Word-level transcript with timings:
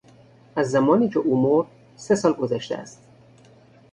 از 0.55 0.71
زمانی 0.71 1.09
که 1.09 1.19
او 1.19 1.41
مرد 1.41 1.67
سه 1.95 2.15
سال 2.15 2.33
گذشته 2.33 2.75
است. 2.75 3.01